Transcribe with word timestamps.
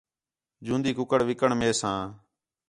جوندی 0.65 0.91
کُکڑ 0.97 1.19
وِکݨ 1.27 1.49
میساں 1.59 1.99